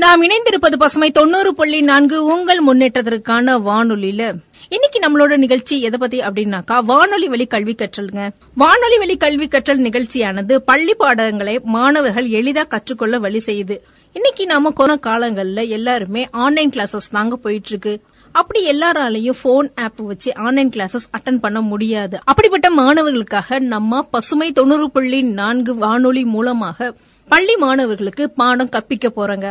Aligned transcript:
நாம் 0.00 0.22
இணைந்திருப்பது 0.22 0.76
பசுமை 0.76 1.10
தொண்ணூறு 1.10 1.54
புள்ளி 1.54 1.80
நான்கு 1.80 2.24
உங்கள் 2.24 2.60
முன்னேற்றத்திற்கான 2.66 3.54
வானொலியில. 3.68 4.22
இன்னைக்கு 4.68 4.98
நம்மளோட 5.00 5.36
நிகழ்ச்சி 5.36 5.80
எதை 5.80 5.98
பத்தி 5.98 6.18
அப்படின்னாக்கா 6.20 6.78
வானொலி 6.84 7.28
வழி 7.28 7.46
கல்வி 7.46 7.74
கற்றல்ங்க. 7.74 8.30
வானொலி 8.54 8.98
வழி 8.98 9.16
கல்வி 9.16 9.48
கற்றல் 9.48 9.80
நிகழ்ச்சியானது 9.80 10.56
பள்ளி 10.56 10.94
பாடங்களை 10.94 11.60
மாணவர்கள் 11.64 12.28
எளிதா 12.28 12.66
கற்றுக்கொள்ள 12.66 13.18
வழி 13.18 13.42
செய்யுது. 13.46 13.78
இன்னைக்கு 14.12 14.46
நாம 14.46 14.70
கொரோனா 14.70 14.98
காலங்கள்ல 15.06 15.68
எல்லாருமே 15.68 16.28
ஆன்லைன் 16.30 16.70
கிளாஸஸ் 16.70 17.10
தாங்க 17.10 17.36
போயிட்டு 17.36 17.68
இருக்கு 17.68 18.00
அப்படி 18.32 18.60
எல்லாராலையும் 18.70 19.40
போன் 19.42 19.72
ஆப் 19.74 19.96
வச்சு 19.96 20.34
ஆன்லைன் 20.34 20.68
கிளாஸஸ் 20.68 21.10
அட்டன் 21.18 21.38
பண்ண 21.38 21.60
முடியாது. 21.60 22.20
அப்படிப்பட்ட 22.24 22.70
மாணவர்களுக்காக 22.70 23.58
நம்ம 23.58 24.02
பசுமை 24.02 24.52
தொண்ணூறு 24.52 24.90
புள்ளி 24.90 25.22
நான்கு 25.22 25.74
வானொலி 25.74 26.24
மூலமாக 26.24 26.94
பள்ளி 27.28 27.56
மாணவர்களுக்கு 27.56 28.30
பாடம் 28.30 28.68
கற்பிக்க 28.68 29.08
போறாங்க. 29.08 29.46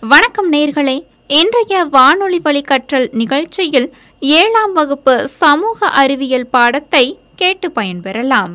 வணக்கம் 0.00 0.52
நேர்களே 0.52 0.96
இன்றைய 1.26 1.84
வானொலி 1.84 2.38
வழி 2.38 2.62
கற்றல் 2.62 3.08
நிகழ்ச்சியில் 3.12 3.94
ஏழாம் 4.20 4.72
வகுப்பு 4.72 5.28
சமூக 5.28 5.86
அறிவியல் 5.86 6.46
பாடத்தை 6.46 7.18
கேட்டு 7.36 7.68
பயன்பெறலாம். 7.74 8.52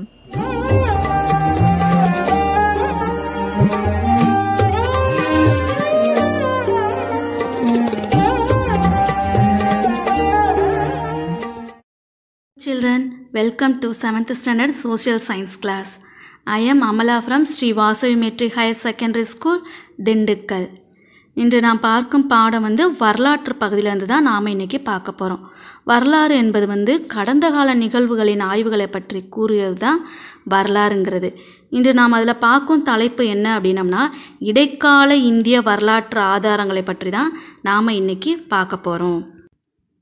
Children, 12.63 13.01
welcome 13.31 13.73
to 13.81 13.89
7th 13.89 14.31
standard 14.35 14.73
social 14.75 15.17
science 15.17 15.55
class. 15.55 15.89
I 16.45 16.59
am 16.71 16.81
Amala 16.81 17.23
from 17.23 17.45
Sri 17.45 17.71
Vasavi 17.71 18.17
Metric 18.17 18.53
Higher 18.53 18.73
Secondary 18.81 19.27
School, 19.31 19.57
Dindigul 20.07 20.65
இன்று 21.37 21.59
நாம் 21.65 21.79
பார்க்கும் 21.79 22.27
பாடம் 22.33 22.65
வந்து 22.67 22.83
வரலாற்று 23.03 23.55
பகுதியிலேருந்து 23.63 24.09
தான் 24.11 24.27
நாம் 24.29 24.51
இன்னைக்கு 24.55 24.81
பார்க்க 24.89 25.15
போகிறோம் 25.21 25.45
வரலாறு 25.91 26.35
என்பது 26.41 26.67
வந்து 26.73 26.95
கடந்த 27.15 27.45
கால 27.55 27.77
நிகழ்வுகளின் 27.83 28.45
ஆய்வுகளை 28.51 28.89
பற்றி 28.97 29.23
கூறியது 29.37 29.79
தான் 29.85 30.03
வரலாறுங்கிறது. 30.55 31.31
இன்று 31.77 31.93
நாம் 32.01 32.17
அதில் 32.19 32.43
பார்க்கும் 32.47 32.87
தலைப்பு 32.91 33.25
என்ன 33.37 33.57
அப்படின்னம்னா 33.57 34.05
இடைக்கால 34.51 35.15
இந்திய 35.31 35.61
வரலாற்று 35.71 36.23
ஆதாரங்களை 36.35 36.85
பற்றி 36.91 37.11
தான் 37.19 37.33
நாம் 37.69 37.97
இன்னைக்கு 38.01 38.33
பார்க்க 38.55 38.87
போகிறோம் 38.89 39.21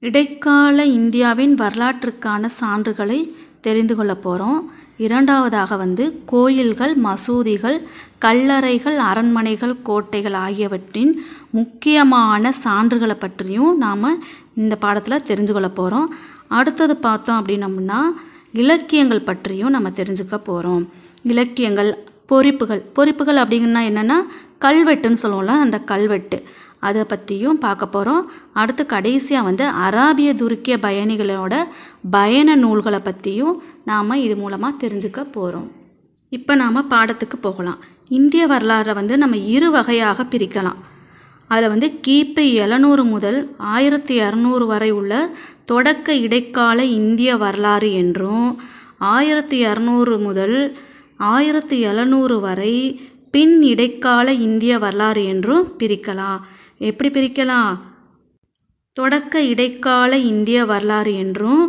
இடைக்கால 0.03 0.83
இந்தியாவின் 0.97 1.53
வரலாற்றுக்கான 1.55 2.49
சான்றுகளை 2.59 3.17
தெரிந்து 3.61 3.95
கொள்ள 3.95 4.15
போகிறோம் 4.15 4.59
இரண்டாவதாக 4.97 5.77
வந்து 5.77 6.23
கோயில்கள் 6.25 6.93
மசூதிகள் 6.97 7.77
கல்லறைகள் 8.25 8.97
அரண்மனைகள் 9.05 9.81
கோட்டைகள் 9.83 10.33
ஆகியவற்றின் 10.33 11.13
முக்கியமான 11.51 12.51
சான்றுகளை 12.63 13.15
பற்றியும் 13.19 13.77
நாம் 13.77 14.07
இந்த 14.53 14.75
பாடத்தில் 14.75 15.25
தெரிஞ்சு 15.29 15.53
கொள்ள 15.53 15.69
போகிறோம் 15.69 16.07
அடுத்தது 16.47 16.95
பார்த்தோம் 16.97 17.39
அப்படின்னம்னா 17.39 17.99
இலக்கியங்கள் 18.53 19.21
பற்றியும் 19.21 19.69
நம்ம 19.69 19.89
தெரிஞ்சுக்க 19.89 20.37
போகிறோம் 20.43 20.85
இலக்கியங்கள் 21.23 21.91
பொறிப்புகள் 22.31 22.83
பொறிப்புகள் 22.95 23.41
அப்படிங்கன்னா 23.43 23.83
என்னென்னா 23.89 24.19
கல்வெட்டுன்னு 24.61 25.21
சொல்லுவோம்ல 25.23 25.55
அந்த 25.65 25.77
கல்வெட்டு. 25.91 26.37
அதை 26.79 27.03
பற்றியும் 27.03 27.59
பார்க்க 27.59 27.85
போகிறோம் 27.87 28.27
அடுத்து 28.53 28.85
கடைசியாக 28.85 29.47
வந்து 29.47 29.65
அராபிய 29.85 30.29
துருக்கிய 30.41 30.75
பயணிகளோட 30.85 31.53
பயண 32.11 32.55
நூல்களை 32.55 32.99
பற்றியும் 33.03 33.55
நாம் 33.85 34.21
இது 34.25 34.35
மூலமாக 34.35 34.87
தெரிஞ்சுக்க 34.87 35.21
போகிறோம் 35.31 35.69
இப்போ 36.29 36.55
நாம் 36.55 36.89
பாடத்துக்கு 36.89 37.37
போகலாம். 37.41 37.81
இந்திய 38.09 38.47
வரலாறை 38.47 38.93
வந்து 38.93 39.17
நம்ம 39.17 39.37
இரு 39.37 39.71
வகையாக 39.71 40.23
பிரிக்கலாம். 40.23 40.79
அதில் 41.47 41.69
வந்து 41.69 41.87
கிபி 42.07 42.45
எழுநூறு 42.53 43.03
முதல் 43.03 43.37
ஆயிரத்தி 43.57 44.19
இரநூறு 44.19 44.65
வரை 44.65 44.89
உள்ள 44.91 45.13
தொடக்க 45.65 46.13
இடைக்கால 46.13 46.83
இந்திய 46.83 47.37
வரலாறு 47.37 47.93
என்றும் 47.93 48.49
ஆயிரத்தி 48.97 49.65
இரநூறு 49.65 50.15
முதல் 50.23 50.57
ஆயிரத்தி 51.17 51.79
எழுநூறு 51.79 52.39
வரை 52.39 52.73
பின் 53.31 53.61
இடைக்கால 53.61 54.33
இந்திய 54.47 54.79
வரலாறு 54.79 55.25
என்றும் 55.25 55.65
பிரிக்கலாம். 55.79 56.39
எப்படி 56.81 57.09
பிரிக்கலாம்? 57.09 57.77
தொடக்க 58.93 59.41
இடைக்கால 59.41 60.17
இந்திய 60.17 60.65
வரலாறு 60.65 61.15
என்றும் 61.15 61.63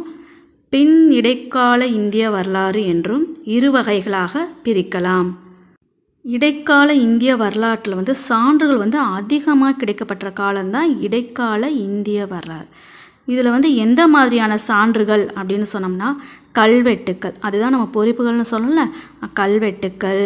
பின் 0.72 1.10
இடைக்கால 1.10 1.86
இந்திய 1.86 2.30
வரலாறு 2.30 2.86
என்றும் 2.86 3.24
இரு 3.44 3.70
வகைகளாக 3.70 4.44
பிரிக்கலாம். 4.64 5.28
இடைக்கால 6.24 6.94
இந்திய 6.94 7.36
வரலாற்றில் 7.36 7.94
வந்து 7.94 8.14
சான்றுகள் 8.14 8.76
வந்து 8.76 8.98
அதிகமாக 8.98 9.78
கிடைக்கப்பட்ட 9.78 10.32
காலம்தான் 10.32 11.00
இடைக்கால 11.00 11.68
இந்திய 11.68 12.26
வரலாறு. 12.26 12.68
இதில் 13.26 13.50
வந்து 13.50 13.74
எந்த 13.76 14.08
மாதிரியான 14.08 14.56
சான்றுகள் 14.56 15.24
அப்படின்னு 15.34 15.66
சொன்னோம்னா 15.72 16.10
கல்வெட்டுக்கள். 16.52 17.34
அதுதான் 17.40 17.70
நம்ம 17.70 17.88
பொறிப்புகள்னு 17.94 18.44
சொல்லணும்ல 18.50 18.84
கல்வெட்டுக்கள் 19.34 20.22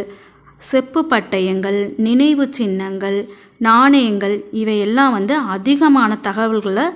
செப்பு 0.59 1.01
பட்டயங்கள் 1.11 1.95
நினைவு 1.97 2.47
சின்னங்கள் 2.51 3.29
நாணயங்கள் 3.67 4.37
இவையெல்லாம் 4.61 5.13
வந்து 5.13 5.35
அதிகமான 5.55 6.13
தகவல்களை 6.29 6.87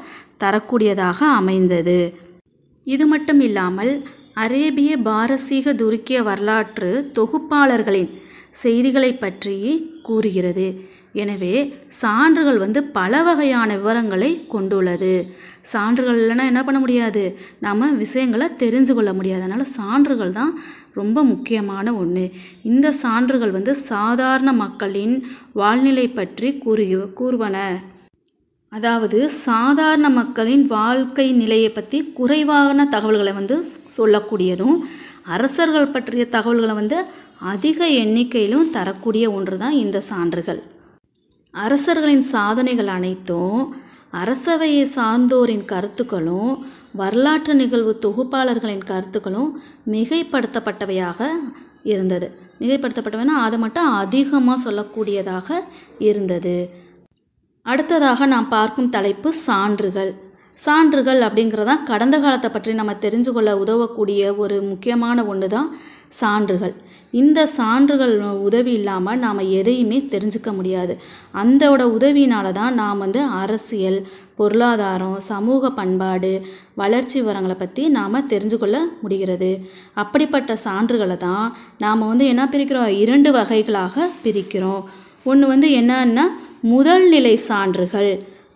தரக்கூடியதாக 0.43 1.19
அமைந்தது. 1.41 2.01
இது 2.87 3.05
மட்டும் 3.07 3.41
இல்லாமல் 3.41 3.93
அரேபிய 4.45 4.93
பாரசீக 5.09 5.73
துருக்கிய 5.83 6.19
வரலாற்று 6.29 6.91
தொகுப்பாளர்களின் 7.19 8.11
செய்திகளை 8.63 9.13
பற்றி 9.15 9.57
கூறுகிறது. 10.03 10.67
எனவே 11.23 11.53
சான்றுகள் 12.01 12.59
வந்து 12.63 12.81
பல 12.99 13.23
வகையான 13.29 13.69
விவரங்களை 13.81 14.31
கொண்டுள்ளது. 14.55 15.15
சான்றுகள் 15.73 16.19
இல்லைன்னா 16.23 16.45
என்ன 16.51 16.61
பண்ண 16.65 16.79
முடியாது? 16.85 17.25
நாம் 17.65 17.85
விஷயங்களை 18.03 18.47
தெரிஞ்சு 18.63 18.95
கொள்ள 18.99 19.13
முடியாது. 19.19 19.43
அதனால் 19.43 19.73
சான்றுகள் 19.79 20.37
தான் 20.41 20.53
ரொம்ப 21.01 21.25
முக்கியமான 21.33 21.95
ஒன்று 22.03 22.25
இந்த 22.71 22.93
சான்றுகள் 23.03 23.57
வந்து 23.57 23.75
சாதாரண 23.91 24.53
மக்களின் 24.65 25.17
வாழ்நிலை 25.61 26.07
பற்றி 26.21 26.51
கூறு 26.65 26.87
கூறுவன. 27.21 27.57
அதாவது 28.73 29.19
சாதாரண 29.47 30.07
மக்களின் 30.21 30.65
வாழ்க்கை 30.77 31.27
நிலையை 31.43 31.69
பற்றி 31.73 31.99
குறைவான 32.19 32.89
தகவல்களை 32.95 33.33
வந்து 33.41 33.57
சொல்லக்கூடியதும் 33.97 34.79
அரசர்கள் 35.35 35.93
பற்றிய 35.95 36.25
தகவல்களை 36.35 36.75
வந்து 36.81 36.99
அதிக 37.53 37.79
எண்ணிக்கையிலும் 38.03 38.71
தரக்கூடிய 38.77 39.25
ஒன்று 39.37 39.57
தான் 39.63 39.77
இந்த 39.85 39.99
சான்றுகள். 40.11 40.61
அரசர்களின் 41.65 42.25
சாதனைகள் 42.33 42.87
அனைத்தும் 42.87 43.61
அரசவையை 44.13 44.85
சார்ந்தோரின் 44.97 45.65
கருத்துக்களும் 45.65 46.67
வரலாற்று 46.93 47.55
நிகழ்வு 47.55 47.99
தொகுப்பாளர்களின் 48.03 48.85
கருத்துக்களும் 48.85 49.61
மிகைப்படுத்தப்பட்டவையாக 49.93 51.29
இருந்தது. 51.85 52.29
மிகைப்படுத்தப்பட்டவைனா 52.61 53.37
அதை 53.47 53.59
மட்டும் 53.59 53.89
அதிகமாக 53.93 54.59
சொல்லக்கூடியதாக 54.65 55.59
இருந்தது. 55.99 56.57
அடுத்ததாக 57.67 58.27
நாம் 58.27 58.49
பார்க்கும் 58.49 58.89
தலைப்பு 58.89 59.33
சான்றுகள். 59.47 60.13
சான்றுகள் 60.59 61.21
அப்படிங்கிறதான் 61.27 61.83
கடந்த 61.91 62.17
காலத்தை 62.19 62.49
பற்றி 62.51 62.73
நம்ம 62.73 62.93
தெரிஞ்சு 63.05 63.31
கொள்ள 63.33 63.51
உதவக்கூடிய 63.63 64.21
ஒரு 64.37 64.57
முக்கியமான 64.63 65.25
ஒன்று 65.33 65.49
தான் 65.55 65.69
சான்றுகள். 66.21 66.73
இந்த 67.13 67.41
சான்றுகள் 67.57 68.15
உதவி 68.47 68.73
இல்லாமல் 68.73 69.19
நாம் 69.19 69.41
எதையுமே 69.59 69.99
தெரிஞ்சுக்க 70.13 70.51
முடியாது. 70.55 70.95
அந்தோட 71.43 71.83
உதவியினால 71.97 72.53
தான் 72.53 72.75
நாம் 72.75 73.03
வந்து 73.05 73.21
அரசியல் 73.43 73.99
பொருளாதாரம் 74.37 75.19
சமூக 75.31 75.71
பண்பாடு 75.71 76.33
வளர்ச்சி 76.75 77.17
விவரங்களை 77.21 77.57
பற்றி 77.59 77.83
நாம் 77.89 78.27
தெரிஞ்சு 78.33 78.59
கொள்ள 78.63 78.79
முடிகிறது. 79.03 79.51
அப்படிப்பட்ட 79.95 80.57
சான்றுகளை 80.65 81.17
தான் 81.17 81.47
நாம் 81.85 82.09
வந்து 82.13 82.27
என்ன 82.27 82.45
பிரிக்கிறோம்? 82.55 82.95
இரண்டு 83.05 83.33
வகைகளாக 83.39 84.09
பிரிக்கிறோம். 84.25 84.83
ஒன்று 85.25 85.47
வந்து 85.47 85.71
என்னன்னா 85.81 86.27
முதல் 86.75 87.07
நிலை 87.09 87.37
சான்றுகள். 87.51 88.11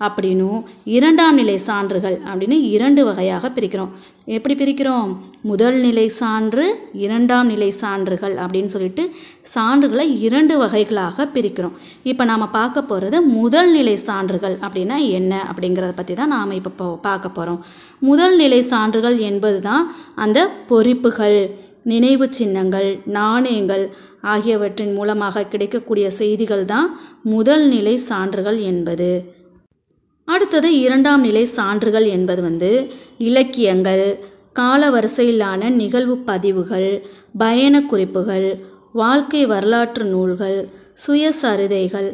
அப்படின்னும் 0.07 0.61
இரண்டாம் 0.97 1.37
நிலை 1.41 1.57
சான்றுகள் 1.69 2.17
அப்படின்னு 2.31 2.57
இரண்டு 2.75 3.03
வகையாக 3.09 3.51
பிரிக்கிறோம். 3.57 3.93
எப்படி 4.37 4.55
பிரிக்கிறோம்? 4.61 5.11
முதல் 5.51 5.79
நிலை 5.85 6.05
சான்று 6.19 6.65
இரண்டாம் 7.05 7.49
நிலை 7.53 7.71
சான்றுகள் 7.81 8.35
அப்படின்னு 8.43 8.73
சொல்லிட்டு 8.75 9.05
சான்றுகளை 9.55 10.07
இரண்டு 10.27 10.55
வகைகளாக 10.63 11.27
பிரிக்கிறோம். 11.37 11.75
இப்போ 12.11 12.25
நாம் 12.31 12.45
பார்க்க 12.59 12.89
போகிறது 12.91 13.21
முதல் 13.39 13.71
நிலை 13.79 13.97
சான்றுகள் 14.09 14.57
அப்படின்னா 14.67 14.99
என்ன 15.19 15.33
அப்படிங்கிறத 15.51 15.95
பற்றி 16.01 16.17
தான் 16.21 16.35
நாம் 16.37 16.59
இப்போ 16.61 16.89
பார்க்க 17.09 17.37
போகிறோம் 17.39 17.61
முதல் 18.11 18.37
நிலை 18.43 18.61
சான்றுகள் 18.73 19.19
என்பது 19.31 19.59
தான் 19.69 19.85
அந்த 20.25 20.39
பொறிப்புகள் 20.71 21.41
நினைவு 21.93 22.27
சின்னங்கள் 22.39 22.89
நாணயங்கள் 23.19 23.85
ஆகியவற்றின் 24.33 24.95
மூலமாக 24.97 25.45
கிடைக்கக்கூடிய 25.53 26.07
செய்திகள் 26.21 26.65
தான் 26.73 26.89
முதல் 27.35 27.65
நிலை 27.75 27.95
சான்றுகள் 28.09 28.59
என்பது. 28.71 29.11
அடுத்தது 30.33 30.69
இரண்டாம் 30.85 31.23
நிலை 31.27 31.45
சான்றுகள் 31.57 32.07
என்பது 32.17 32.41
வந்து 32.49 32.71
இலக்கியங்கள் 33.29 34.05
கால 34.53 34.83
வரிசையிலான 34.91 35.71
நிகழ்வு 35.81 36.15
பதிவுகள் 36.29 36.91
பயண 37.43 37.75
குறிப்புகள் 37.91 38.49
வாழ்க்கை 38.93 39.43
வரலாற்று 39.53 40.05
நூல்கள் 40.05 40.59
சுயசரிதைகள் 41.05 42.09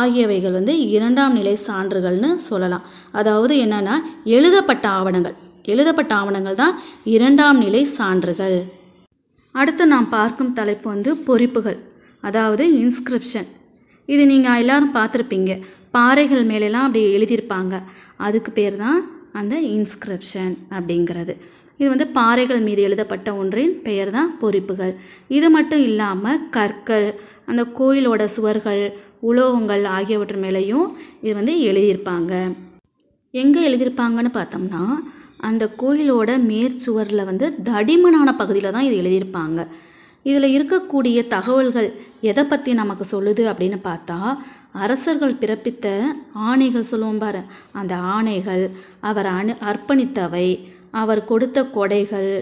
ஆகியவைகள் 0.00 0.56
வந்து 0.58 0.74
இரண்டாம் 0.96 1.34
நிலை 1.38 1.54
சான்றுகள்னு 1.66 2.30
சொல்லலாம். 2.48 2.84
அதாவது 3.12 3.54
என்னென்னா 3.64 3.96
எழுதப்பட்ட 4.36 4.86
ஆவணங்கள். 4.98 5.36
எழுதப்பட்ட 5.72 6.12
ஆவணங்கள் 6.20 6.60
தான் 6.62 6.74
இரண்டாம் 7.16 7.58
நிலை 7.64 7.82
சான்றுகள். 7.98 8.58
அடுத்து 9.54 9.84
நாம் 9.94 10.08
பார்க்கும் 10.16 10.54
தலைப்பு 10.58 10.86
வந்து 10.94 11.10
பொறிப்புகள் 11.26 11.78
அதாவது 12.24 12.64
இன்ஸ்கிரிப்ஷன் 12.82 13.48
இது 14.08 14.22
நீங்கள் 14.32 14.60
எல்லாரும் 14.62 14.94
பார்த்துருப்பீங்க. 14.96 15.52
பாறைகள் 15.96 16.44
மேலெல்லாம் 16.50 16.86
அப்படி 16.86 17.02
எழுதியிருப்பாங்க. 17.16 17.74
அதுக்கு 18.26 18.50
பேர் 18.58 18.76
தான் 18.84 19.00
அந்த 19.40 19.54
இன்ஸ்கிரிப்ஷன் 19.76 20.54
அப்படிங்கிறது. 20.76 21.34
இது 21.80 21.88
வந்து 21.92 22.06
பாறைகள் 22.18 22.60
மீது 22.66 22.80
எழுதப்பட்ட 22.88 23.28
ஒன்றின் 23.40 23.74
பெயர் 23.86 24.10
தான் 24.16 24.30
பொறிப்புகள். 24.42 24.92
இது 25.36 25.48
மட்டும் 25.56 25.82
இல்லாமல் 25.88 26.42
கற்கள் 26.56 27.06
அந்த 27.50 27.62
கோயிலோட 27.78 28.24
சுவர்கள் 28.34 28.82
உலோகங்கள் 29.30 29.84
ஆகியவற்று 29.96 30.38
மேலேயும் 30.44 30.86
இது 31.24 31.34
வந்து 31.40 31.54
எழுதியிருப்பாங்க. 31.70 32.32
எங்கே 33.34 33.60
எழுதியிருப்பாங்கன்னு 33.68 34.32
பார்த்தோம்னா 34.38 34.82
அந்த 35.48 35.64
கோயிலோட 35.82 36.30
மேற்சுவரில் 36.50 37.28
வந்து 37.30 37.46
தடிமனான 37.68 38.28
பகுதியில் 38.40 38.74
தான் 38.76 38.88
இது 38.88 38.96
எழுதியிருப்பாங்க. 39.02 39.60
இதில் 40.30 40.54
இருக்கக்கூடிய 40.56 41.20
தகவல்கள் 41.34 41.88
எதை 42.30 42.42
பற்றி 42.44 42.70
நமக்கு 42.80 43.04
சொல்லுது 43.14 43.44
அப்படின்னு 43.52 43.78
பார்த்தா 43.88 44.18
அரசர்கள் 44.72 45.40
பிறப்பித்த 45.42 45.86
ஆணைகள் 46.48 46.90
சொல்லுவோம் 46.90 47.22
பாரு. 47.22 47.42
அந்த 47.80 47.94
ஆணைகள் 48.16 48.64
அவர் 49.10 49.28
அணு 49.38 49.54
அர்ப்பணித்தவை 49.70 50.48
அவர் 51.00 51.22
கொடுத்த 51.24 51.58
கொடைகள் 51.76 52.32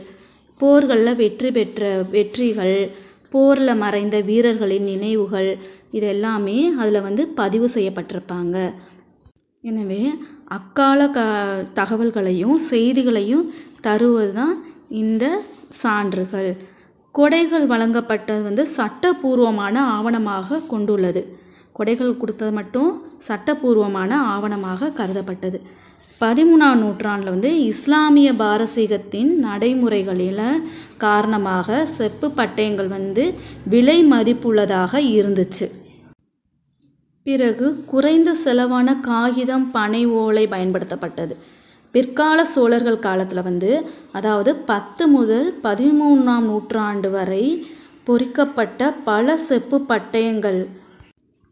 போர்களில் 0.61 1.19
வெற்றி 1.23 1.51
பெற்ற 1.51 1.91
வெற்றிகள் 2.15 2.77
போரில் 3.33 3.81
மறைந்த 3.83 4.17
வீரர்களின் 4.29 4.87
நினைவுகள் 4.93 5.51
இது 5.97 6.07
எல்லாமே 6.15 6.57
அதில் 6.81 7.05
வந்து 7.07 7.23
பதிவு 7.41 7.67
செய்யப்பட்டிருப்பாங்க. 7.75 8.57
எனவே 9.69 10.03
அக்கால 10.57 11.01
க 11.17 11.21
தகவல்களையும் 11.79 12.57
செய்திகளையும் 12.71 13.45
தருவது 13.87 14.33
தான் 14.33 14.55
இந்த 15.03 15.25
சான்றுகள். 15.83 16.51
கொடைகள் 17.15 17.67
வழங்கப்பட்டது 17.73 18.43
வந்து 18.49 18.65
சட்டபூர்வமான 18.77 19.77
ஆவணமாக 19.97 20.61
கொண்டுள்ளது. 20.73 21.23
கொடைகள் 21.81 22.19
கொடுத்தது 22.23 22.53
மட்டும் 22.53 22.91
சட்டபூர்வமான 23.29 24.11
ஆவணமாக 24.33 24.93
கருதப்பட்டது. 24.99 25.61
பதிமூணாம் 26.21 26.81
நூற்றாண்டில் 26.81 27.33
வந்து 27.35 27.51
இஸ்லாமிய 27.65 28.31
பாரசீகத்தின் 28.41 29.31
நடைமுறைகளில் 29.45 30.41
காரணமாக 31.05 31.85
செப்பு 31.97 32.29
பட்டயங்கள் 32.39 32.91
வந்து 32.97 33.25
விலை 33.75 33.97
மதிப்புள்ளதாக 34.13 34.93
இருந்துச்சு. 35.19 35.67
பிறகு 37.27 37.67
குறைந்த 37.85 38.31
செலவான 38.45 38.89
காகிதம் 39.01 39.67
பனை 39.71 40.03
ஓலை 40.21 40.45
பயன்படுத்தப்பட்டது. 40.47 41.35
பிற்கால 41.95 42.39
சோழர்கள் 42.45 43.05
காலத்தில் 43.07 43.47
வந்து 43.49 43.71
அதாவது 44.13 44.51
பத்து 44.71 45.07
முதல் 45.07 45.49
பதிமூணாம் 45.63 46.47
நூற்றாண்டு 46.51 47.11
வரை 47.11 47.45
பொறிக்கப்பட்ட 48.05 48.91
பல 49.09 49.37
செப்பு 49.49 49.79
பட்டயங்கள் 49.91 50.61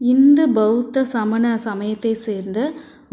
இந்து 0.00 0.44
பௌத்த 0.58 1.04
சமண 1.14 1.44
சமயத்தை 1.66 2.12
சேர்ந்த 2.26 2.58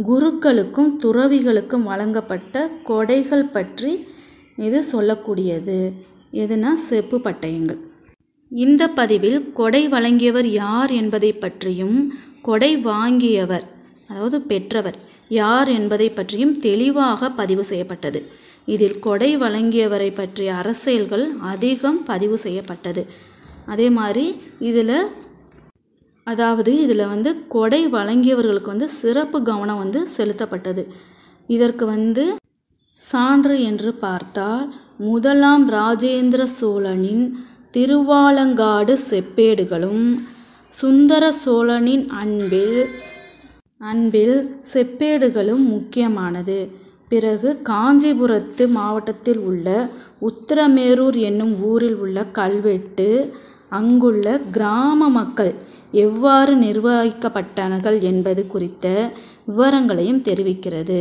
குருக்களுக்கும் 0.09 0.91
துறவிகளுக்கும் 1.03 1.87
வழங்கப்பட்ட 1.91 2.55
கொடைகள் 2.89 3.51
பற்றி 3.55 3.91
இது 4.57 4.79
சொல்லக்கூடியது. 4.91 5.79
எதுனா 6.43 6.71
செப்பு 6.87 7.17
பட்டயங்கள். 7.25 7.79
இந்த 8.51 8.83
பதிவில் 8.99 9.39
கொடை 9.59 9.83
வழங்கியவர் 9.93 10.49
யார் 10.63 10.91
என்பதை 11.01 11.31
பற்றியும் 11.43 11.97
கொடை 12.41 12.71
வாங்கியவர் 12.89 13.65
அதாவது 14.09 14.37
பெற்றவர் 14.51 14.97
யார் 15.39 15.69
என்பதை 15.77 16.07
பற்றியும் 16.09 16.55
தெளிவாக 16.65 17.29
பதிவு 17.39 17.63
செய்யப்பட்டது. 17.63 18.19
இதில் 18.73 18.99
கொடை 18.99 19.31
வழங்கியவரை 19.43 20.09
பற்றிய 20.19 20.49
அரசியல்கள் 20.61 21.25
அதிகம் 21.53 21.99
பதிவு 22.03 22.37
செய்யப்பட்டது. 22.45 23.03
அதே 23.65 23.87
மாதிரி 23.99 24.25
இதில் 24.69 24.97
அதாவது 26.27 26.71
இதில் 26.83 27.11
வந்து 27.13 27.31
கொடை 27.47 27.81
வழங்கியவர்களுக்கு 27.87 28.73
வந்து 28.73 28.89
சிறப்பு 29.01 29.39
கவனம் 29.41 29.81
வந்து 29.83 29.99
செலுத்தப்பட்டது. 30.17 30.83
இதற்கு 31.49 31.85
வந்து 31.85 32.23
சான்று 32.99 33.55
என்று 33.61 33.89
பார்த்தால் 33.95 34.63
முதலாம் 34.97 35.65
ராஜேந்திர 35.69 36.43
சோழனின் 36.59 37.25
திருவாலங்காடு 37.73 38.93
செப்பேடுகளும் 39.09 40.05
சுந்தர 40.71 41.23
சோழனின் 41.43 42.05
அன்பில் 42.21 42.79
அன்பில் 43.81 44.37
செப்பேடுகளும் 44.73 45.63
முக்கியமானது. 45.73 46.59
பிறகு 47.11 47.49
காஞ்சிபுரத்து 47.69 48.63
மாவட்டத்தில் 48.67 49.41
உள்ள 49.49 49.67
உத்திரமேரூர் 50.21 51.17
என்னும் 51.19 51.53
ஊரில் 51.63 51.97
உள்ள 51.97 52.17
கல்வெட்டு 52.31 53.09
அங்குள்ள 53.69 54.25
கிராம 54.51 55.07
மக்கள் 55.09 55.51
எவ்வாறு 55.93 56.53
நிர்வகிக்கப்பட்டனர்கள் 56.55 57.97
என்பது 58.11 58.47
குறித்த 58.47 58.85
விவரங்களையும் 59.49 60.21
தெரிவிக்கிறது. 60.29 60.99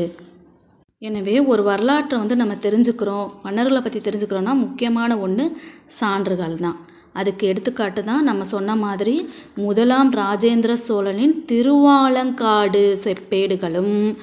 எனவே 1.03 1.37
ஒரு 1.53 1.63
வரலாற்றை 1.63 2.17
வந்து 2.19 2.37
நம்ம 2.37 2.55
தெரிஞ்சுக்கிறோம். 2.67 3.29
மன்னர்களை 3.45 3.81
பற்றி 3.83 4.01
தெரிஞ்சுக்கிறோன்னா 4.01 4.55
முக்கியமான 4.65 5.19
ஒன்று 5.19 5.47
சான்றுகள் 6.01 6.57
தான். 6.57 6.79
அதுக்கு 7.21 7.45
எடுத்துக்காட்டு 7.47 8.03
தான் 8.05 8.27
நம்ம 8.29 8.45
சொன்ன 8.53 8.77
மாதிரி 8.77 9.17
முதலாம் 9.65 10.11
ராஜேந்திர 10.21 10.73
சோழனின் 10.87 11.35
திருவாலங்காடு 11.51 12.85
செப்பேடுகளும் 13.05 14.17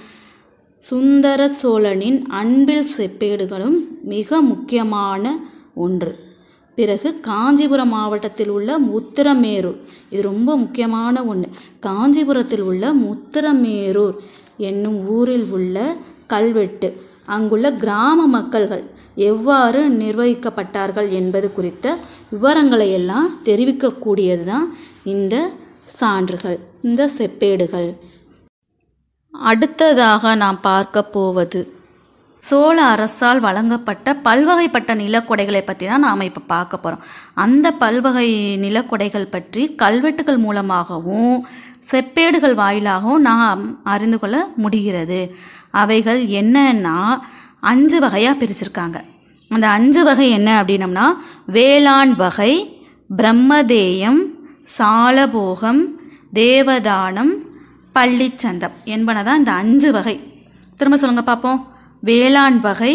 சுந்தர 0.81 1.41
சோழனின் 1.61 2.19
அன்பில் 2.39 2.91
செப்பேடுகளும் 2.97 3.77
மிக 4.13 4.41
முக்கியமான 4.41 5.33
ஒன்று. 5.85 6.11
பிறகு 6.77 7.09
காஞ்சிபுரம் 7.27 7.91
மாவட்டத்தில் 7.95 8.51
உள்ள 8.55 8.79
முத்திரமேரூர். 8.91 9.79
இது 10.09 10.21
ரொம்ப 10.21 10.49
முக்கியமான 10.57 11.23
ஒன்று 11.31 11.49
காஞ்சிபுரத்தில் 11.87 12.65
உள்ள 12.69 12.93
முத்திரமேரூர் 13.05 14.15
என்னும் 14.69 14.99
ஊரில் 15.15 15.47
உள்ள 15.57 15.95
கல்வெட்டு. 16.33 16.89
அங்குள்ள 17.35 17.67
கிராம 17.83 18.19
மக்கள்கள் 18.37 18.83
எவ்வாறு 19.29 19.81
நிர்வகிக்கப்பட்டார்கள் 20.01 21.09
என்பது 21.19 21.47
குறித்த 21.57 21.85
விவரங்களை 22.29 22.87
எல்லாம் 22.99 23.29
தெரிவிக்கக்கூடியது 23.45 24.45
தான் 24.51 24.67
இந்த 25.13 25.35
சான்றுகள் 25.99 26.57
இந்த 26.87 27.01
செப்பேடுகள். 27.17 27.89
அடுத்ததாக 29.33 30.33
நாம் 30.43 30.59
பார்க்க 30.61 31.03
போவது 31.15 31.61
சோழ 32.49 32.77
அரசால் 32.93 33.41
வழங்கப்பட்ட 33.45 34.13
பல்வகைப்பட்ட 34.27 34.91
நிலக்கொடைகளை 35.01 35.61
பற்றி 35.65 35.85
தான் 35.91 36.05
நாம் 36.07 36.27
இப்போ 36.29 36.41
பார்க்க 36.53 36.83
போகிறோம் 36.83 37.03
அந்த 37.43 37.67
பல்வகை 37.83 38.29
நிலக்கொடைகள் 38.63 39.33
பற்றி 39.35 39.63
கல்வெட்டுகள் 39.81 40.39
மூலமாகவும் 40.45 41.35
செப்பேடுகள் 41.91 42.55
வாயிலாகவும் 42.61 43.25
நாம் 43.29 43.61
அறிந்து 43.93 44.17
கொள்ள 44.19 44.37
முடிகிறது. 44.63 45.21
அவைகள் 45.81 46.21
என்னன்னா 46.41 46.97
அஞ்சு 47.71 47.97
வகையாக 48.03 48.39
பிரிச்சிருக்காங்க. 48.41 48.97
அந்த 49.51 49.65
அஞ்சு 49.77 50.01
வகை 50.07 50.27
என்ன 50.37 50.49
அப்படின்னம்னா 50.61 51.07
வேளாண் 51.55 52.13
வகை 52.23 52.53
பிரம்மதேயம் 53.09 54.21
சாலபோகம் 54.77 55.81
தேவதானம் 56.39 57.33
பள்ளிச்சந்தம் 57.95 58.75
என்பன 58.95 59.23
தான் 59.27 59.41
இந்த 59.41 59.53
அஞ்சு 59.63 59.89
வகை. 59.97 60.15
திரும்ப 60.79 60.97
சொல்லுங்கள் 60.99 61.29
பார்ப்போம். 61.31 61.59
வேளாண் 62.01 62.59
வகை 62.59 62.93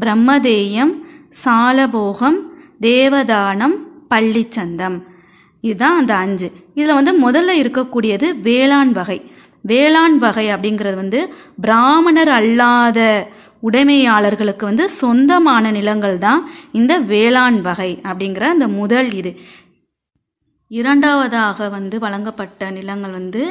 பிரம்மதேயம் 0.00 0.92
சாலபோகம் 1.44 2.38
தேவதானம் 2.80 3.76
பள்ளிச்சந்தம். 4.14 4.98
இதுதான் 5.60 5.98
அந்த 5.98 6.14
அஞ்சு. 6.14 6.48
இதில் 6.74 6.98
வந்து 6.98 7.12
முதல்ல 7.26 7.52
இருக்கக்கூடியது 7.62 8.26
வேளாண் 8.40 8.92
வகை. 8.92 9.18
வேளாண் 9.62 10.18
வகை 10.18 10.46
அப்படிங்கிறது 10.54 10.94
வந்து 10.94 11.20
பிராமணர் 11.60 12.28
அல்லாத 12.28 13.00
உடைமையாளர்களுக்கு 13.60 14.64
வந்து 14.64 14.84
சொந்தமான 14.90 15.70
நிலங்கள் 15.70 16.18
தான் 16.18 16.42
இந்த 16.72 16.98
வேளாண் 17.12 17.60
வகை 17.60 17.90
அப்படிங்கிற 18.08 18.44
அந்த 18.54 18.68
முதல் 18.68 19.12
இது. 19.12 19.32
இரண்டாவதாக 20.70 21.68
வந்து 21.68 21.98
வழங்கப்பட்ட 21.98 22.70
நிலங்கள் 22.70 23.10
வந்து 23.10 23.42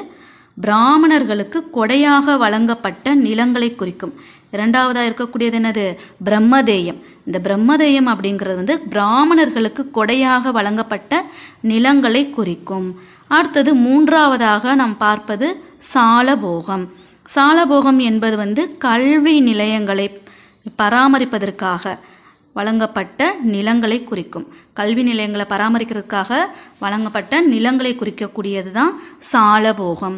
பிராமணர்களுக்கு 0.62 1.69
கொடையாக 1.74 2.38
வழங்கப்பட்ட 2.38 3.15
நிலங்களை 3.15 3.75
குறிக்கும். 3.75 4.13
இரண்டாவதாக 4.51 5.07
இருக்கக்கூடியது 5.09 5.57
என்னது? 5.62 5.85
பிரம்மதேயம். 6.25 7.00
இந்த 7.25 7.39
பிரம்மதேயம் 7.43 8.09
அப்படிங்கிறது 8.12 8.55
வந்து 8.55 8.79
பிராமணர்களுக்கு 8.79 9.89
கொடையாக 9.93 10.51
வழங்கப்பட்ட 10.51 11.25
நிலங்களை 11.62 12.29
குறிக்கும். 12.29 13.00
அடுத்தது 13.27 13.74
மூன்றாவதாக 13.75 14.75
நாம் 14.75 14.97
பார்ப்பது 14.97 15.47
சாலபோகம். 15.93 16.85
சாலபோகம் 17.35 18.00
என்பது 18.00 18.38
வந்து 18.38 18.77
கல்வி 18.77 19.39
நிலையங்களை 19.39 20.21
பராமரிப்பதற்காக 20.77 22.00
வழங்கப்பட்ட 22.53 23.33
நிலங்களை 23.41 24.03
குறிக்கும். 24.03 24.47
கல்வி 24.74 25.03
நிலையங்களை 25.03 25.45
பராமரிக்கிறதுக்காக 25.50 26.33
வழங்கப்பட்ட 26.79 27.41
நிலங்களை 27.41 27.95
குறிக்கக்கூடியது 27.95 28.71
தான் 28.71 29.01
சாலபோகம். 29.31 30.17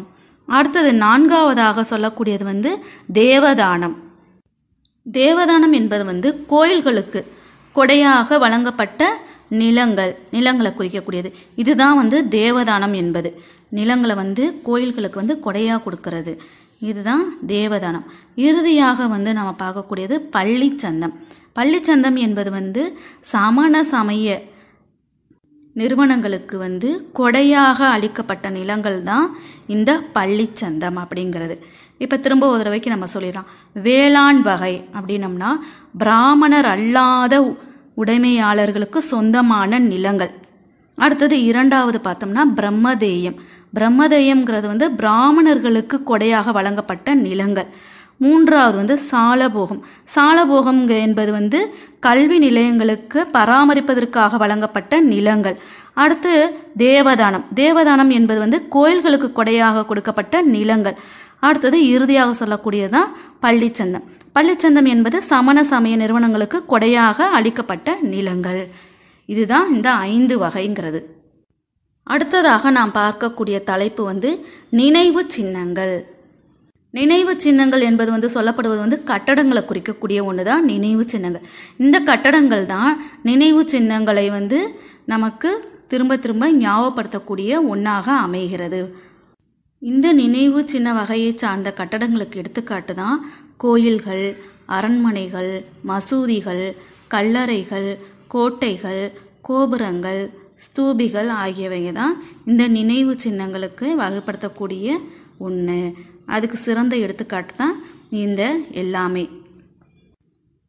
அடுத்தது 0.56 0.90
நான்காவதாக 1.04 1.84
சொல்லக்கூடியது 1.90 2.44
வந்து 2.44 2.70
தேவதானம். 3.12 3.96
தேவதானம் 5.06 5.74
என்பது 5.80 6.04
வந்து 6.04 6.28
கோயில்களுக்கு 6.46 7.20
கொடையாக 7.74 8.38
வழங்கப்பட்ட 8.38 9.02
நிலங்கள் 9.48 10.12
நிலங்களை 10.30 10.70
குறிக்கக்கூடியது. 10.72 11.30
இதுதான் 11.62 11.96
வந்து 11.96 12.18
தேவதானம் 12.38 12.94
என்பது. 12.94 13.30
நிலங்களை 13.68 14.14
வந்து 14.16 14.44
கோயில்களுக்கு 14.62 15.20
வந்து 15.22 15.36
கொடையாக 15.46 15.82
கொடுக்கறது. 15.86 16.32
இதுதான் 16.90 17.24
தேவதானம். 17.46 18.06
இறுதியாக 18.34 19.06
வந்து 19.06 19.32
நம்ம 19.32 19.54
பார்க்கக்கூடியது 19.58 20.16
பள்ளிச்சந்தம். 20.36 21.14
பள்ளிச்சந்தம் 21.56 22.18
என்பது 22.26 22.50
வந்து 22.50 22.82
சமண 23.32 23.82
சமய 23.84 24.42
நிறுவனங்களுக்கு 25.80 26.56
வந்து 26.66 26.88
கொடையாக 27.18 27.78
அளிக்கப்பட்ட 27.94 28.46
நிலங்கள் 28.56 28.98
தான் 29.10 29.26
இந்த 29.74 29.90
பள்ளிச்சந்தம் 30.16 30.98
அப்படிங்கிறது. 31.02 31.56
இப்போ 32.04 32.16
திரும்ப 32.24 32.44
ஒரு 32.52 32.58
தடவைக்கு 32.60 32.94
நம்ம 32.94 33.06
சொல்லிடலாம். 33.14 33.48
வேளாண் 33.86 34.40
வகை 34.48 34.74
அப்படின்னம்னா 34.98 35.50
பிராமணர் 36.02 36.68
அல்லாத 36.74 37.36
உடைமையாளர்களுக்கு 38.02 39.00
சொந்தமான 39.12 39.78
நிலங்கள். 39.92 40.32
அடுத்தது 40.98 41.36
இரண்டாவது 41.50 41.98
பார்த்தோம்னா 42.04 42.42
பிரம்மதேயம். 42.58 43.38
பிரம்மதேயம்ங்கிறது 43.76 44.66
வந்து 44.72 44.86
பிராமணர்களுக்கு 45.00 45.96
கொடையாக 46.10 46.52
வழங்கப்பட்ட 46.58 47.14
நிலங்கள். 47.26 47.68
மூன்றாவது 48.18 48.76
வந்து 48.76 48.98
சாலபோகம். 48.98 49.84
சாலபோகம் 50.04 50.88
என்பது 50.88 51.32
வந்து 51.32 51.74
கல்வி 52.00 52.38
நிலையங்களுக்கு 52.38 53.26
பராமரிப்பதற்காக 53.32 54.36
வழங்கப்பட்ட 54.36 55.00
நிலங்கள். 55.00 55.58
அடுத்து 55.94 56.32
தேவதானம். 56.78 57.44
தேவதானம் 57.54 58.08
என்பது 58.08 58.38
வந்து 58.38 58.68
கோயில்களுக்கு 58.68 59.42
கொடையாக 59.42 59.86
கொடுக்கப்பட்ட 59.86 60.42
நிலங்கள். 60.42 60.98
அடுத்தது 61.40 61.88
இறுதியாக 61.88 62.46
சொல்லக்கூடியதுதான் 62.46 63.10
பள்ளிச்சந்தம். 63.42 64.06
பள்ளிச்சந்தம் 64.34 64.88
என்பது 64.88 65.22
சமண 65.22 65.64
சமய 65.64 65.96
நிறுவனங்களுக்கு 65.96 66.64
கொடையாக 66.68 67.20
அளிக்கப்பட்ட 67.38 67.96
நிலங்கள். 68.02 68.68
இதுதான் 69.26 69.74
இந்த 69.74 69.90
ஐந்து 69.90 70.38
வகைங்கிறது. 70.38 71.00
அடுத்ததாக 72.02 72.70
நாம் 72.70 72.92
பார்க்கக்கூடிய 72.94 73.62
தலைப்பு 73.62 74.04
வந்து 74.04 74.46
நினைவு 74.70 75.24
சின்னங்கள். 75.26 76.17
நினைவு 76.94 77.32
சின்னங்கள் 77.36 77.86
என்பது 77.88 78.10
வந்து 78.10 78.28
சொல்லப்படுவது 78.34 78.80
வந்து 78.84 78.98
கட்டடங்களை 79.10 79.62
குறிக்கக்கூடிய 79.64 80.18
ஒன்று 80.28 80.44
தான் 80.44 80.64
நினைவு 80.64 81.02
சின்னங்கள். 81.12 81.44
இந்த 81.78 81.96
கட்டடங்கள் 82.10 82.64
தான் 82.66 82.92
நினைவு 83.22 83.62
சின்னங்களை 83.72 84.26
வந்து 84.30 84.60
நமக்கு 85.06 85.50
திரும்ப 85.88 86.16
திரும்ப 86.16 86.46
ஞாபகப்படுத்தக்கூடிய 86.62 87.50
ஒன்றாக 87.72 88.06
அமைகிறது. 88.26 88.80
இந்த 89.82 90.06
நினைவு 90.12 90.60
சின்ன 90.64 90.88
வகையை 90.92 91.32
சார்ந்த 91.36 91.70
கட்டடங்களுக்கு 91.80 92.40
எடுத்துக்காட்டு 92.42 92.94
தான் 92.94 93.18
கோயில்கள் 93.56 94.26
அரண்மனைகள் 94.76 95.52
மசூதிகள் 95.86 96.64
கல்லறைகள் 97.14 97.88
கோட்டைகள் 98.28 99.02
கோபுரங்கள் 99.40 100.22
ஸ்தூபிகள் 100.56 101.30
ஆகியவை 101.42 101.82
தான் 101.92 102.14
இந்த 102.46 102.62
நினைவு 102.68 103.12
சின்னங்களுக்கு 103.24 103.86
வகைப்படுத்தக்கூடிய 104.00 104.96
ஒன்று 105.38 105.80
அதுக்கு 106.28 106.58
சிறந்த 106.66 106.94
எடுத்துக்காட்டு 106.96 107.54
தான் 107.56 107.76
இந்த 108.22 108.42
எல்லாமே. 108.82 109.24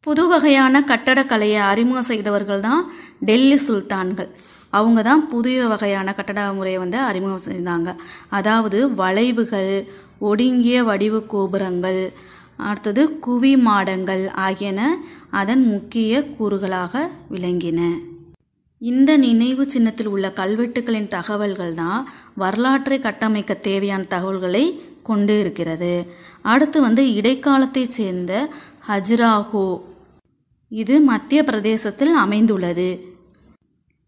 புது 0.06 0.22
வகையான 0.28 0.80
கட்டடக்கலையை 0.90 1.60
அறிமுகம் 1.70 2.08
செய்தவர்கள் 2.10 2.64
தான் 2.68 2.82
டெல்லி 3.28 3.58
சுல்தான்கள். 3.66 4.30
அவங்க 4.78 5.00
தான் 5.02 5.22
புதிய 5.32 5.66
வகையான 5.72 6.08
கட்டட 6.18 6.40
முறையை 6.58 6.78
வந்து 6.80 6.98
அறிமுகம் 7.08 7.46
செய்தாங்க. 7.48 7.90
அதாவது 8.30 8.78
வளைவுகள் 8.94 9.72
ஒடுங்கிய 10.28 10.78
வடிவு 10.90 11.20
கோபுரங்கள் 11.32 12.00
அடுத்தது 12.68 13.02
குவி 13.26 13.52
மாடங்கள் 13.66 14.24
ஆகியன 14.46 14.80
அதன் 15.40 15.62
முக்கிய 15.74 16.22
கூறுகளாக 16.36 16.94
விளங்கின. 17.34 17.80
இந்த 18.82 19.10
நினைவு 19.24 19.64
சின்னத்தில் 19.72 20.10
உள்ள 20.14 20.26
கல்வெட்டுகளின் 20.40 21.12
தகவல்கள் 21.14 21.74
தான் 21.74 22.06
வரலாற்றை 22.34 22.98
கட்டமைக்க 22.98 23.54
தேவையான 23.66 24.08
தகவல்களை 24.08 24.62
கொண்டு 25.02 25.40
இருக்கிறது. 25.40 26.06
அடுத்து 26.42 26.80
வந்து 26.80 27.02
இடைக்காலத்தைச் 27.04 27.88
சேர்ந்த 27.88 28.48
ஹஜ்ராஹோ. 28.88 29.80
இது 30.68 31.00
மத்திய 31.00 31.44
பிரதேசத்தில் 31.44 32.12
அமைந்துள்ளது. 32.14 33.08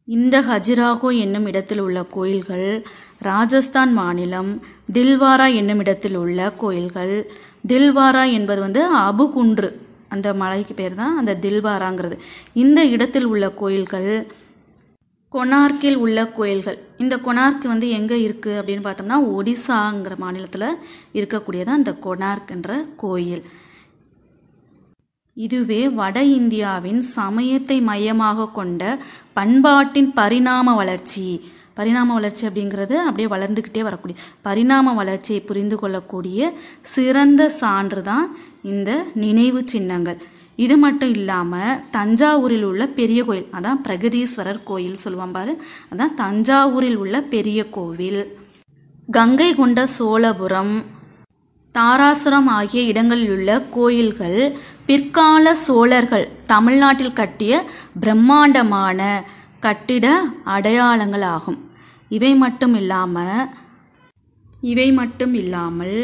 இந்த 0.05 0.41
ஹஜிராகோ 0.41 1.19
என்னும் 1.19 1.47
இடத்தில் 1.47 1.79
உள்ள 1.79 2.05
கோயில்கள் 2.05 2.87
ராஜஸ்தான் 3.19 3.93
மாநிலம் 3.93 4.63
தில்வாரா 4.93 5.55
என்னும் 5.55 5.79
இடத்தில் 5.79 6.15
உள்ள 6.15 6.53
கோயில்கள். 6.53 7.33
தில்வாரா 7.69 8.33
என்பது 8.33 8.61
வந்து 8.61 8.97
அபுகுன்று 8.97 9.71
அந்த 10.09 10.35
மலைக்கு 10.35 10.75
பேர் 10.75 10.95
தான் 10.95 11.17
அந்த 11.17 11.37
தில்வாராங்கிறது. 11.41 12.19
இந்த 12.53 12.85
இடத்தில் 12.85 13.25
உள்ள 13.25 13.51
கோயில்கள் 13.51 14.33
கொனார்க்கில் 15.35 15.99
உள்ள 16.05 16.19
கோயில்கள். 16.39 16.79
இந்த 17.03 17.15
கொனார்க் 17.27 17.65
வந்து 17.73 17.87
எங்கே 17.99 18.17
இருக்குது 18.27 18.59
அப்படின்னு 18.61 18.85
பார்த்தோம்னா 18.87 19.19
ஒடிசாங்கிற 19.37 20.15
மாநிலத்தில் 20.25 20.67
இருக்கக்கூடியதான் 21.19 21.81
இந்த 21.83 21.95
கொனார்க்ன்ற 22.07 22.73
கோயில். 23.03 23.45
இதுவே 25.37 25.83
வட 26.01 26.19
இந்தியாவின் 26.39 27.01
சமயத்தை 27.17 27.77
மையமாக 27.89 28.51
கொண்ட 28.59 28.83
பண்பாட்டின் 29.39 30.11
பரிணாம 30.19 30.75
வளர்ச்சி. 30.81 31.27
பரிணாம 31.79 32.15
வளர்ச்சி 32.19 32.45
அப்படிங்கிறது 32.49 32.95
அப்படியே 33.07 33.29
வளர்ந்துக்கிட்டே 33.35 33.83
வரக்கூடிய 33.87 34.17
பரிணாம 34.47 34.95
வளர்ச்சியை 34.99 35.41
புரிந்து 35.51 35.77
கொள்ளக்கூடிய 35.83 36.51
சிறந்த 36.95 37.43
சான்று 37.61 38.03
தான் 38.11 38.27
இந்த 38.73 38.91
நினைவு 39.25 39.61
சின்னங்கள். 39.73 40.19
இது 40.57 40.77
மட்டும் 40.77 41.09
இல்லாமல் 41.09 41.79
தஞ்சாவூரில் 41.93 42.63
உள்ள 42.63 42.87
பெரிய 42.87 43.25
கோயில் 43.25 43.49
அதான் 43.53 43.81
பிரகதீஸ்வரர் 43.87 44.63
கோயில் 44.65 45.03
சொல்லுவான் 45.05 45.33
பாரு 45.33 45.53
அதான் 45.93 46.15
தஞ்சாவூரில் 46.17 46.95
உள்ள 46.95 47.23
பெரிய 47.35 47.69
கோவில். 47.69 48.23
கங்கை 49.09 49.55
கொண்ட 49.55 49.87
சோழபுரம் 49.99 50.75
தாராசுரம் 51.75 52.49
ஆகிய 52.59 52.83
இடங்களில் 52.83 53.33
உள்ள 53.37 53.51
கோயில்கள் 53.77 54.57
பிற்கால 54.87 55.55
சோழர்கள் 55.55 56.27
தமிழ்நாட்டில் 56.47 57.19
கட்டிய 57.21 57.65
பிரம்மாண்டமான 58.01 59.01
கட்டிட 59.61 60.07
அடையாளங்கள் 60.45 61.21
ஆகும். 61.21 61.59
இவை 62.09 62.35
மட்டும் 62.35 62.75
இல்லாமல் 62.75 63.49
இவை 64.71 64.89
மட்டும் 64.93 65.35
இல்லாமல் 65.35 65.97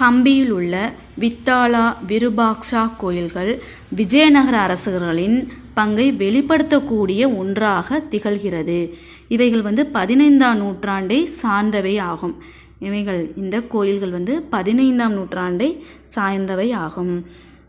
ஹம்பியில் 0.00 0.52
உள்ள 0.58 0.74
வித்தாலா 1.22 1.84
விருபாக்ஷா 2.10 2.82
கோயில்கள் 3.02 3.50
விஜயநகர 3.96 4.56
அரசர்களின் 4.66 5.36
பங்கை 5.74 6.06
வெளிப்படுத்தக்கூடிய 6.22 7.22
ஒன்றாக 7.36 7.98
திகழ்கிறது. 8.12 8.80
இவைகள் 9.28 9.62
வந்து 9.62 9.82
பதினைந்தாம் 9.96 10.58
நூற்றாண்டை 10.62 11.18
சார்ந்தவை 11.40 11.94
ஆகும். 12.10 12.34
இவைகள் 12.78 13.20
இந்த 13.36 13.56
கோயில்கள் 13.74 14.10
வந்து 14.10 14.34
பதினைந்தாம் 14.54 15.14
நூற்றாண்டை 15.18 15.68
சார்ந்தவை 16.14 16.68
ஆகும். 16.84 17.14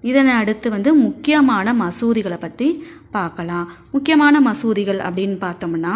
இதனை 0.01 0.33
அடுத்து 0.33 0.67
வந்து 0.69 0.91
முக்கியமான 1.05 1.74
மசூதிகளை 1.74 2.38
பற்றி 2.39 2.69
பார்க்கலாம். 3.12 3.67
முக்கியமான 3.91 4.36
மசூதிகள் 4.41 5.00
அப்படின்னு 5.07 5.38
பார்த்தோம்னா 5.45 5.95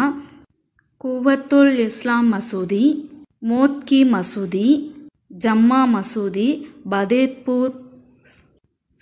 குவத்துல் 1.04 1.74
இஸ்லாம் 1.86 2.28
மசூதி 2.34 2.84
மோத்கி 3.48 3.98
மசூதி 4.12 4.94
ஜம்மா 5.44 5.80
மசூதி 5.94 6.62
பதேத்பூர் 6.90 7.74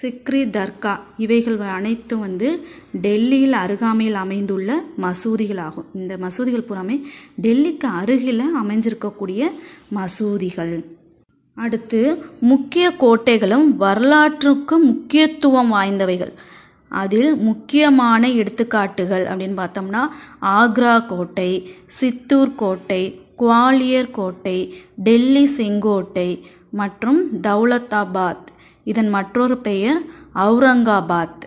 சிக்ரி 0.03 0.51
தர்கா 0.57 0.99
இவைகள் 1.17 1.59
அனைத்தும் 1.59 2.21
வந்து 2.21 2.67
டெல்லியில் 2.93 3.53
அருகாமையில் 3.53 4.15
அமைந்துள்ள 4.15 4.83
மசூதிகள் 5.03 5.61
ஆகும் 5.61 5.85
இந்த 5.95 6.17
மசூதிகள் 6.17 6.67
பூராமே 6.69 7.03
டெல்லிக்கு 7.43 7.87
அருகில் 8.01 8.43
அமைஞ்சிருக்கக்கூடிய 8.63 9.51
மசூதிகள். 9.95 10.85
அடுத்து 11.55 12.23
முக்கிய 12.41 12.93
கோட்டைகளும் 12.99 13.69
வரலாற்றுக்கு 13.77 14.79
முக்கியத்துவம் 14.79 15.73
வாய்ந்தவைகள். 15.73 16.33
அதில் 16.89 17.37
முக்கியமான 17.37 18.29
எடுத்துக்காட்டுகள் 18.29 19.25
அப்படின்னு 19.27 19.57
பார்த்தோம்னா 19.57 20.03
ஆக்ரா 20.41 21.07
கோட்டை 21.07 21.71
சித்தூர் 21.87 22.55
கோட்டை 22.55 23.23
குவாலியர் 23.39 24.11
கோட்டை 24.11 24.75
டெல்லி 24.97 25.45
செங்கோட்டை 25.45 26.29
மற்றும் 26.71 27.21
தௌலதாபாத். 27.43 28.47
இதன் 28.85 29.09
மற்றொரு 29.09 29.57
பெயர் 29.59 30.01
அவுரங்காபாத். 30.35 31.45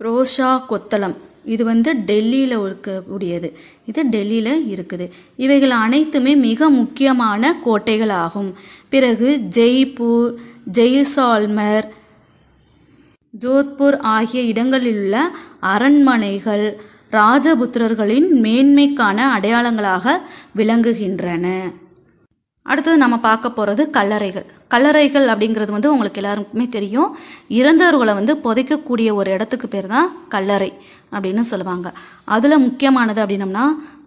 ரோஷா 0.00 0.50
கொத்தளம். 0.70 1.16
இது 1.44 1.64
வந்து 1.64 1.90
டெல்லியில் 1.96 2.58
இருக்கக்கூடியது. 2.58 3.48
இது 3.86 4.02
டெல்லியில் 4.08 4.66
இருக்குது. 4.74 5.10
இவைகள் 5.36 5.70
அனைத்துமே 5.70 6.36
மிக 6.36 6.68
முக்கியமான 6.70 7.58
கோட்டைகள் 7.64 8.08
ஆகும் 8.08 8.54
பிறகு 8.88 9.28
ஜெய்ப்பூர் 9.56 10.34
ஜெய்சால்மர் 10.72 11.88
ஜோத்பூர் 13.38 13.96
ஆகிய 13.98 14.42
இடங்களில் 14.42 14.96
உள்ள 14.96 15.30
அரண்மனைகள் 15.60 16.66
ராஜபுத்திரர்களின் 17.10 18.28
மேன்மைக்கான 18.42 19.16
அடையாளங்களாக 19.16 20.20
விளங்குகின்றன. 20.56 21.72
அடுத்தது 22.62 22.96
நம்ம 22.96 23.18
பார்க்க 23.18 23.52
போகிறது 23.52 23.90
கல்லறைகள். 23.92 24.46
கல்லறைகள் 24.70 25.26
அப்படிங்கிறது 25.26 25.70
வந்து 25.70 25.92
உங்களுக்கு 25.92 26.22
எல்லாருக்குமே 26.22 26.68
தெரியும். 26.68 27.16
இறந்தவர்களை 27.48 28.14
வந்து 28.14 28.34
புதைக்கக்கூடிய 28.34 29.12
ஒரு 29.12 29.30
இடத்துக்கு 29.30 29.68
பேர் 29.68 29.86
தான் 29.86 30.28
கல்லறை 30.28 30.72
அப்படின்னு 31.12 31.40
சொல்லுவாங்க. 31.40 31.92
அதில் 32.24 32.58
முக்கியமானது 32.58 33.26
அப்படின்னம்னா 33.26 33.64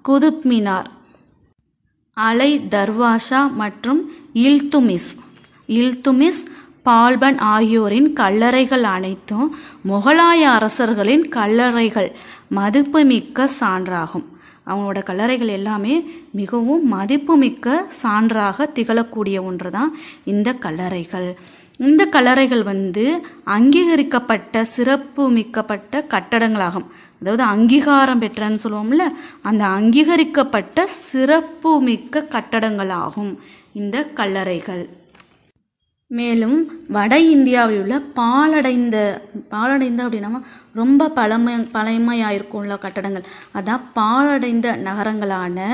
குதுப் 0.09 0.45
மினார் 0.45 0.85
அலை 2.13 2.59
தர்வாஷா 2.59 3.53
மற்றும் 3.53 4.11
இல்துமிஸ். 4.33 5.17
இல்துமிஸ் 5.65 6.45
பால்பன் 6.83 7.37
ஆகியோரின் 7.37 8.13
கல்லறைகள் 8.13 8.81
அனைத்தும் 8.81 9.55
முகலாய 9.87 10.41
அரசர்களின் 10.49 11.25
கல்லறைகள். 11.35 12.11
மதிப்புமிக்க 12.49 13.49
சான்றாகும். 13.59 14.25
அவங்களோட 14.67 14.99
கல்லறைகள் 15.03 15.47
எல்லாமே 15.47 15.95
மிகவும் 16.31 16.87
மதிப்புமிக்க 16.87 17.85
சான்றாக 18.03 18.67
திகழக்கூடிய 18.75 19.41
ஒன்று 19.41 19.71
தான் 19.71 19.95
இந்த 20.25 20.53
கல்லறைகள். 20.53 21.35
இந்த 21.77 22.05
கல்லறைகள் 22.05 22.63
வந்து 22.63 23.21
அங்கீகரிக்கப்பட்ட 23.45 24.63
சிறப்பு 24.63 25.31
மிக்கப்பட்ட 25.31 26.01
கட்டடங்களாகும். 26.13 26.87
அதாவது 27.21 27.43
அங்கீகாரம் 27.43 28.21
பெற்றன்னு 28.21 28.63
சொல்லுவோம்ல 28.63 29.05
அந்த 29.41 29.65
அங்கீகரிக்கப்பட்ட 29.65 30.85
சிறப்பு 30.85 31.81
மிக்க 31.81 32.25
கட்டடங்களாகும் 32.29 33.37
இந்த 33.73 34.11
கல்லறைகள். 34.15 34.83
மேலும் 36.11 36.87
வட 36.87 37.19
இந்தியாவில் 37.19 37.81
உள்ள 37.81 37.95
பாலடைந்த 38.15 38.95
பாலடைந்த 39.51 39.99
அப்படின்னா 40.05 40.41
ரொம்ப 40.73 41.09
பழமை 41.09 41.53
பழமையாக 41.71 42.35
இருக்கும்ல 42.35 42.77
கட்டடங்கள். 42.77 43.25
அதான் 43.53 43.83
பாலடைந்த 43.93 44.67
நகரங்களான 44.87 45.67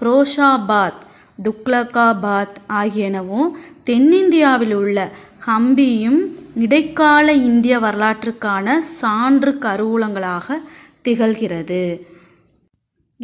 புரோஷாபாத் 0.00 1.02
துக்லகாபாத் 1.42 2.58
ஆகியனவும் 2.68 3.50
தென்னிந்தியாவில் 3.84 4.74
உள்ள 4.74 5.10
ஹம்பியும் 5.46 6.20
இடைக்கால 6.54 7.32
இந்திய 7.32 7.78
வரலாற்றுக்கான 7.78 8.78
சான்று 8.78 9.52
கருவூலங்களாக 9.60 10.60
திகழ்கிறது. 11.08 11.84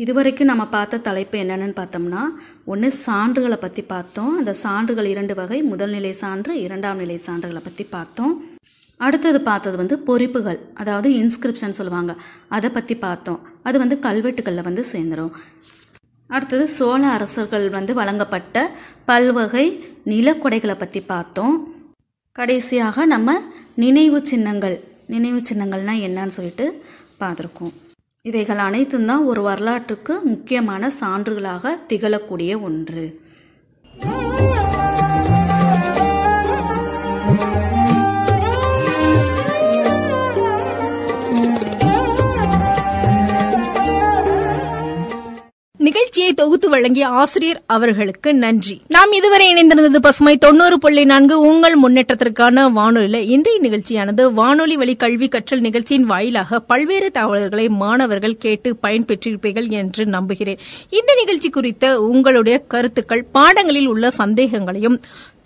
இதுவரைக்கும் 0.03 0.49
நம்ம 0.51 0.65
பார்த்த 0.75 1.01
தலைப்பு 1.07 1.37
என்னென்னு 1.43 1.75
பார்த்தோம்னா 1.79 2.21
ஒன்று 2.73 2.89
சான்றுகளை 3.07 3.59
பற்றி 3.65 3.83
பார்த்தோம். 3.93 4.33
அந்த 4.41 4.53
சான்றுகள் 4.63 5.09
இரண்டு 5.13 5.35
வகை 5.41 5.59
முதல் 5.73 5.93
நிலை 5.97 6.13
சான்று 6.21 6.53
இரண்டாம் 6.67 7.01
நிலை 7.03 7.17
சான்றுகளை 7.27 7.63
பற்றி 7.65 7.85
பார்த்தோம். 7.97 8.35
அடுத்தது 9.07 9.39
பார்த்தது 9.49 9.77
வந்து 9.83 9.97
பொறிப்புகள் 10.09 10.61
அதாவது 10.83 11.11
இன்ஸ்கிரிப்ஷன் 11.23 11.77
சொல்லுவாங்க. 11.79 12.15
அதை 12.57 12.71
பற்றி 12.77 12.97
பார்த்தோம். 13.07 13.41
அது 13.69 13.77
வந்து 13.83 13.99
கல்வெட்டுகளில் 14.07 14.67
வந்து 14.69 14.85
சேர்ந்துடும் 14.93 15.35
அடுத்தது 16.31 16.65
சோழ 16.79 17.03
அரசர்கள் 17.17 17.67
வந்து 17.77 17.93
வழங்கப்பட்ட 18.01 18.57
பல்வகை 19.11 19.67
நிலக்கொடைகளை 20.13 20.79
பற்றி 20.83 21.03
பார்த்தோம். 21.13 21.57
கடைசியாக 22.39 23.07
நம்ம 23.15 23.39
நினைவு 23.85 24.21
சின்னங்கள் 24.33 24.79
நினைவு 25.15 25.41
சின்னங்கள்னால் 25.51 26.05
என்னன்னு 26.09 26.37
சொல்லிட்டு 26.39 26.67
பார்த்துருக்கோம். 27.23 27.75
இவைகள் 28.25 28.59
அனைத்தும் 28.59 29.07
தான் 29.07 29.25
ஒரு 29.25 29.43
வரலாற்றுக்கு 29.43 30.21
முக்கியமான 30.25 30.91
சான்றுகளாக 31.01 31.73
திகழக்கூடிய 31.89 32.61
ஒன்று. 32.61 33.05
நிகழ்ச்சியை 45.91 46.33
தொகுத்து 46.33 46.69
வழங்கிய 46.69 47.07
ஆசிரியர் 47.21 47.63
அவர்களுக்கு 47.67 48.35
நன்றி. 48.35 48.75
நாம் 48.89 49.13
இதுவரை 49.13 49.47
இணைந்திருந்தது 49.53 49.99
பசுமை 50.01 50.37
தொண்ணூறு 50.37 50.79
புள்ளி 50.79 51.05
நான்கு 51.05 51.41
உங்கள் 51.41 51.77
முன்னேற்றத்திற்கான 51.83 52.65
வானொலியில 52.77 53.21
இன்றைய 53.35 53.61
நிகழ்ச்சியானது 53.61 54.25
வானொலி 54.33 54.77
வழி 54.77 54.95
கல்வி 54.95 55.29
கற்றல் 55.29 55.61
நிகழ்ச்சியின் 55.61 56.05
வாயிலாக 56.05 56.61
பல்வேறு 56.61 57.11
தகவல்களை 57.11 57.69
மாணவர்கள் 57.69 58.37
கேட்டு 58.37 58.77
பயன்பெற்றிருப்பீர்கள் 58.83 59.69
என்று 59.71 60.07
நம்புகிறேன். 60.07 60.61
இந்த 60.91 61.15
நிகழ்ச்சி 61.15 61.51
குறித்த 61.51 62.01
உங்களுடைய 62.03 62.59
கருத்துக்கள் 62.59 63.25
பாடங்களில் 63.33 63.87
உள்ள 63.87 64.11
சந்தேகங்களையும் 64.11 65.01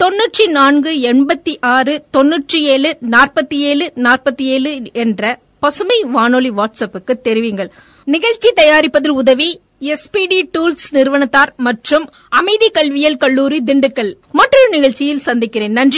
தொன்னூற்றி 0.04 0.46
நான்கு 0.48 0.92
எண்பத்தி 1.12 1.54
ஆறு 1.60 1.94
தொன்னூற்றி 2.16 2.60
ஏழு 2.74 2.96
நாற்பத்தி 3.10 3.58
ஏழு 3.70 3.92
நாற்பத்தி 3.96 4.46
ஏழு 4.56 4.72
என்ற 4.92 5.38
பசுமை 5.58 6.02
வானொலி 6.16 6.50
வாட்ஸ்அப்புக்கு 6.50 7.14
தெரிவிங்கள். 7.24 7.70
நிகழ்ச்சி 8.04 8.52
தயாரிப்பதில் 8.56 9.18
உதவி 9.20 9.60
எஸ்பிடி 9.84 10.48
டூல்ஸ் 10.58 10.86
நிறுவனத்தார் 10.90 11.54
மற்றும் 11.56 12.04
அமைதி 12.28 12.68
கல்வியியல் 12.68 13.16
கல்லூரி 13.16 13.62
திண்டுக்கல். 13.66 14.12
மற்றொரு 14.32 14.68
நிகழ்ச்சியில் 14.68 15.18
சந்திக்கிறேன். 15.18 15.72
நன்றி. 15.72 15.92